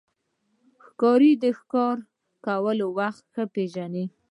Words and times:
ښکاري 0.83 1.31
د 1.43 1.45
ښکار 1.59 1.97
کولو 2.45 2.87
وخت 2.99 3.23
ښه 3.33 3.43
پېژني. 3.53 4.05